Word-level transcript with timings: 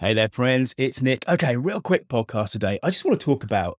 Hey 0.00 0.14
there, 0.14 0.30
friends. 0.32 0.74
It's 0.78 1.02
Nick. 1.02 1.28
Okay, 1.28 1.58
real 1.58 1.82
quick 1.82 2.08
podcast 2.08 2.52
today. 2.52 2.78
I 2.82 2.88
just 2.88 3.04
want 3.04 3.20
to 3.20 3.22
talk 3.22 3.44
about 3.44 3.78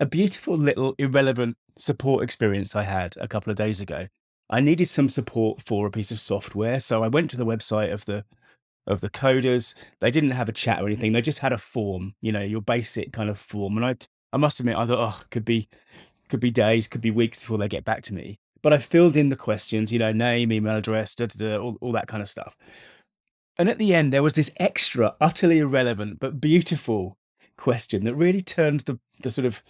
a 0.00 0.04
beautiful 0.04 0.56
little 0.56 0.96
irrelevant 0.98 1.58
support 1.78 2.24
experience 2.24 2.74
I 2.74 2.82
had 2.82 3.14
a 3.20 3.28
couple 3.28 3.52
of 3.52 3.56
days 3.56 3.80
ago. 3.80 4.06
I 4.50 4.62
needed 4.62 4.88
some 4.88 5.08
support 5.08 5.62
for 5.62 5.86
a 5.86 5.90
piece 5.92 6.10
of 6.10 6.18
software, 6.18 6.80
so 6.80 7.04
I 7.04 7.06
went 7.06 7.30
to 7.30 7.36
the 7.36 7.46
website 7.46 7.92
of 7.92 8.04
the 8.04 8.24
of 8.84 9.00
the 9.00 9.10
coders. 9.10 9.74
They 10.00 10.10
didn't 10.10 10.32
have 10.32 10.48
a 10.48 10.52
chat 10.52 10.82
or 10.82 10.86
anything. 10.86 11.12
They 11.12 11.22
just 11.22 11.38
had 11.38 11.52
a 11.52 11.58
form, 11.58 12.16
you 12.20 12.32
know, 12.32 12.42
your 12.42 12.62
basic 12.62 13.12
kind 13.12 13.30
of 13.30 13.38
form. 13.38 13.76
And 13.76 13.86
I 13.86 13.94
I 14.32 14.38
must 14.38 14.58
admit, 14.58 14.74
I 14.74 14.86
thought, 14.86 14.98
oh, 14.98 15.22
could 15.30 15.44
be 15.44 15.68
could 16.28 16.40
be 16.40 16.50
days, 16.50 16.88
could 16.88 17.00
be 17.00 17.12
weeks 17.12 17.38
before 17.38 17.58
they 17.58 17.68
get 17.68 17.84
back 17.84 18.02
to 18.02 18.12
me. 18.12 18.40
But 18.60 18.72
I 18.72 18.78
filled 18.78 19.16
in 19.16 19.28
the 19.28 19.36
questions, 19.36 19.92
you 19.92 20.00
know, 20.00 20.10
name, 20.10 20.50
email 20.50 20.74
address, 20.74 21.14
da, 21.14 21.26
da, 21.26 21.36
da, 21.38 21.58
all, 21.58 21.78
all 21.80 21.92
that 21.92 22.08
kind 22.08 22.22
of 22.22 22.28
stuff. 22.28 22.56
And 23.60 23.68
at 23.68 23.76
the 23.76 23.94
end, 23.94 24.10
there 24.10 24.22
was 24.22 24.32
this 24.32 24.50
extra, 24.56 25.14
utterly 25.20 25.58
irrelevant 25.58 26.18
but 26.18 26.40
beautiful 26.40 27.18
question 27.58 28.04
that 28.04 28.14
really 28.14 28.40
turned 28.40 28.80
the 28.80 28.98
the 29.20 29.28
sort 29.28 29.44
of 29.44 29.62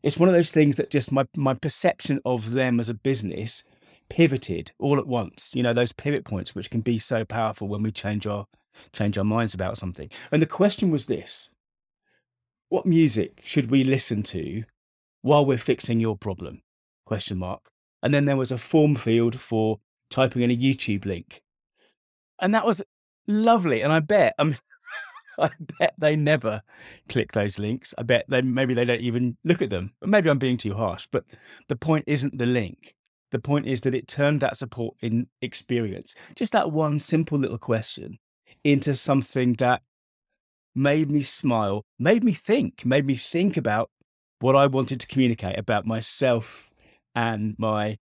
it's 0.00 0.16
one 0.16 0.28
of 0.28 0.34
those 0.36 0.52
things 0.52 0.76
that 0.76 0.90
just 0.90 1.10
my 1.10 1.24
my 1.34 1.54
perception 1.54 2.20
of 2.24 2.52
them 2.52 2.78
as 2.78 2.88
a 2.88 2.94
business 2.94 3.64
pivoted 4.08 4.70
all 4.78 4.96
at 4.96 5.08
once. 5.08 5.56
You 5.56 5.64
know, 5.64 5.72
those 5.72 5.90
pivot 5.90 6.24
points 6.24 6.54
which 6.54 6.70
can 6.70 6.82
be 6.82 7.00
so 7.00 7.24
powerful 7.24 7.66
when 7.66 7.82
we 7.82 7.90
change 7.90 8.28
our 8.28 8.46
change 8.92 9.18
our 9.18 9.24
minds 9.24 9.54
about 9.54 9.76
something. 9.76 10.08
And 10.30 10.40
the 10.40 10.46
question 10.46 10.92
was 10.92 11.06
this: 11.06 11.50
What 12.68 12.86
music 12.86 13.40
should 13.42 13.72
we 13.72 13.82
listen 13.82 14.22
to 14.34 14.62
while 15.22 15.44
we're 15.44 15.58
fixing 15.58 15.98
your 15.98 16.16
problem? 16.16 16.62
Question 17.06 17.38
mark. 17.38 17.72
And 18.04 18.14
then 18.14 18.24
there 18.24 18.36
was 18.36 18.52
a 18.52 18.56
form 18.56 18.94
field 18.94 19.40
for 19.40 19.80
typing 20.10 20.42
in 20.42 20.52
a 20.52 20.56
YouTube 20.56 21.04
link. 21.04 21.42
And 22.40 22.54
that 22.54 22.66
was 22.66 22.82
lovely. 23.26 23.82
And 23.82 23.92
I 23.92 24.00
bet, 24.00 24.34
um, 24.38 24.56
I 25.38 25.50
bet 25.78 25.94
they 25.98 26.16
never 26.16 26.62
click 27.08 27.32
those 27.32 27.58
links. 27.58 27.94
I 27.98 28.02
bet 28.02 28.26
they 28.28 28.42
maybe 28.42 28.74
they 28.74 28.84
don't 28.84 29.00
even 29.00 29.36
look 29.44 29.62
at 29.62 29.70
them. 29.70 29.94
Maybe 30.02 30.28
I'm 30.28 30.38
being 30.38 30.56
too 30.56 30.74
harsh, 30.74 31.08
but 31.10 31.24
the 31.68 31.76
point 31.76 32.04
isn't 32.06 32.38
the 32.38 32.46
link. 32.46 32.94
The 33.30 33.38
point 33.38 33.66
is 33.66 33.80
that 33.82 33.94
it 33.94 34.06
turned 34.06 34.40
that 34.40 34.58
support 34.58 34.96
in 35.00 35.26
experience, 35.40 36.14
just 36.36 36.52
that 36.52 36.70
one 36.70 36.98
simple 36.98 37.38
little 37.38 37.58
question, 37.58 38.18
into 38.62 38.94
something 38.94 39.54
that 39.54 39.80
made 40.74 41.10
me 41.10 41.22
smile, 41.22 41.82
made 41.98 42.24
me 42.24 42.32
think, 42.32 42.84
made 42.84 43.06
me 43.06 43.14
think 43.14 43.56
about 43.56 43.90
what 44.40 44.54
I 44.54 44.66
wanted 44.66 45.00
to 45.00 45.06
communicate 45.06 45.58
about 45.58 45.86
myself 45.86 46.70
and 47.14 47.54
my 47.58 47.98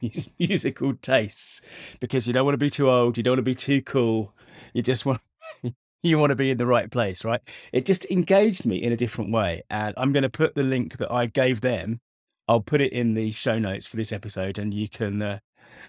musical 0.38 0.94
tastes 0.94 1.60
because 2.00 2.26
you 2.26 2.32
don't 2.32 2.44
want 2.44 2.54
to 2.54 2.58
be 2.58 2.70
too 2.70 2.90
old, 2.90 3.16
you 3.16 3.22
don't 3.22 3.32
want 3.32 3.38
to 3.38 3.42
be 3.42 3.54
too 3.54 3.82
cool, 3.82 4.34
you 4.72 4.82
just 4.82 5.06
want 5.06 5.20
you 6.02 6.18
want 6.18 6.30
to 6.30 6.36
be 6.36 6.50
in 6.50 6.58
the 6.58 6.66
right 6.66 6.90
place, 6.90 7.24
right? 7.24 7.40
It 7.72 7.86
just 7.86 8.04
engaged 8.10 8.66
me 8.66 8.82
in 8.82 8.92
a 8.92 8.96
different 8.96 9.32
way, 9.32 9.62
and 9.70 9.94
I'm 9.96 10.12
going 10.12 10.22
to 10.22 10.30
put 10.30 10.54
the 10.54 10.62
link 10.62 10.98
that 10.98 11.12
I 11.12 11.26
gave 11.26 11.60
them. 11.60 12.00
I'll 12.48 12.60
put 12.60 12.80
it 12.80 12.92
in 12.92 13.14
the 13.14 13.30
show 13.30 13.58
notes 13.58 13.86
for 13.86 13.96
this 13.96 14.12
episode, 14.12 14.58
and 14.58 14.74
you 14.74 14.88
can 14.88 15.22
uh, 15.22 15.38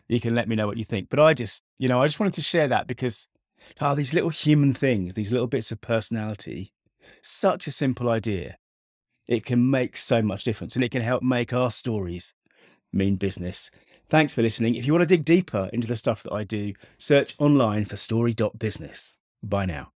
you 0.08 0.20
can 0.20 0.36
let 0.36 0.48
me 0.48 0.56
know 0.56 0.68
what 0.68 0.78
you 0.78 0.86
think. 0.86 1.10
But 1.10 1.20
I 1.20 1.34
just, 1.34 1.64
you 1.80 1.88
know, 1.88 2.02
I 2.02 2.08
just 2.08 2.20
wanted 2.20 2.34
to 2.36 2.42
share 2.42 2.68
that 2.68 2.88
because 2.88 3.28
oh, 3.82 3.96
these 3.96 4.14
little 4.14 4.30
human 4.30 4.74
things, 4.74 5.14
these 5.14 5.32
little 5.32 5.48
bits 5.48 5.72
of 5.72 5.82
personality, 5.82 6.74
such 7.22 7.68
a 7.68 7.72
simple 7.72 8.10
idea. 8.10 8.58
It 9.26 9.46
can 9.46 9.72
make 9.72 9.96
so 9.96 10.22
much 10.22 10.44
difference, 10.44 10.76
and 10.76 10.84
it 10.84 10.92
can 10.92 11.02
help 11.02 11.24
make 11.24 11.54
our 11.54 11.72
stories 11.72 12.34
mean 12.92 13.16
business. 13.16 13.72
Thanks 14.14 14.31
for 14.31 14.44
listening. 14.44 14.75
If 14.75 14.86
you 14.86 14.94
want 14.94 15.02
to 15.02 15.08
dig 15.08 15.25
deeper 15.25 15.72
into 15.73 15.88
the 15.88 15.95
stuff 15.95 16.22
that 16.22 16.33
I 16.33 16.44
do, 16.44 16.75
search 17.00 17.33
online 17.39 17.86
for 17.86 17.95
story.business. 17.95 19.17
Bye 19.42 19.66
now. 19.66 19.93